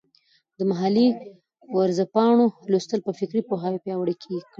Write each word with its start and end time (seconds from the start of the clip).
د 0.57 0.59
محلي 0.69 1.07
ورځپاڼو 1.77 2.45
لوستل 2.71 2.99
به 3.05 3.11
فکري 3.19 3.41
پوهاوي 3.49 3.79
پیاوړی 3.85 4.15
کړي. 4.21 4.39